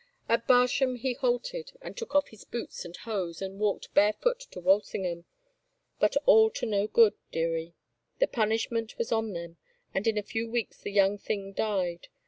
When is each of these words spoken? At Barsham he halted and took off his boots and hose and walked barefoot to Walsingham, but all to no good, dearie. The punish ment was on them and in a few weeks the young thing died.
At 0.27 0.47
Barsham 0.47 0.95
he 0.95 1.13
halted 1.13 1.73
and 1.79 1.95
took 1.95 2.15
off 2.15 2.29
his 2.29 2.43
boots 2.43 2.85
and 2.85 2.97
hose 2.97 3.39
and 3.39 3.59
walked 3.59 3.93
barefoot 3.93 4.39
to 4.49 4.59
Walsingham, 4.59 5.25
but 5.99 6.17
all 6.25 6.49
to 6.49 6.65
no 6.65 6.87
good, 6.87 7.13
dearie. 7.31 7.75
The 8.17 8.25
punish 8.25 8.71
ment 8.71 8.97
was 8.97 9.11
on 9.11 9.33
them 9.33 9.57
and 9.93 10.07
in 10.07 10.17
a 10.17 10.23
few 10.23 10.49
weeks 10.49 10.81
the 10.81 10.91
young 10.91 11.19
thing 11.19 11.53
died. 11.53 12.07